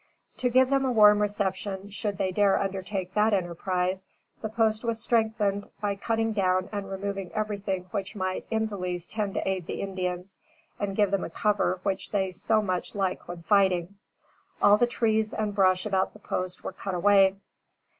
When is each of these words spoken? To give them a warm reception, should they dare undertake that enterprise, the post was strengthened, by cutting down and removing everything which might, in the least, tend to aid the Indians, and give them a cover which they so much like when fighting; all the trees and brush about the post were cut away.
To 0.37 0.49
give 0.49 0.71
them 0.71 0.83
a 0.83 0.91
warm 0.91 1.21
reception, 1.21 1.91
should 1.91 2.17
they 2.17 2.31
dare 2.31 2.59
undertake 2.59 3.13
that 3.13 3.35
enterprise, 3.35 4.07
the 4.41 4.49
post 4.49 4.83
was 4.83 4.99
strengthened, 4.99 5.69
by 5.79 5.95
cutting 5.95 6.33
down 6.33 6.69
and 6.71 6.89
removing 6.89 7.31
everything 7.33 7.85
which 7.91 8.15
might, 8.15 8.47
in 8.49 8.65
the 8.65 8.77
least, 8.77 9.11
tend 9.11 9.35
to 9.35 9.47
aid 9.47 9.67
the 9.67 9.79
Indians, 9.79 10.39
and 10.79 10.95
give 10.95 11.11
them 11.11 11.23
a 11.23 11.29
cover 11.29 11.79
which 11.83 12.09
they 12.09 12.31
so 12.31 12.63
much 12.63 12.95
like 12.95 13.27
when 13.27 13.43
fighting; 13.43 13.99
all 14.59 14.75
the 14.77 14.87
trees 14.87 15.35
and 15.35 15.53
brush 15.53 15.85
about 15.85 16.13
the 16.13 16.19
post 16.19 16.63
were 16.63 16.73
cut 16.73 16.95
away. 16.95 17.35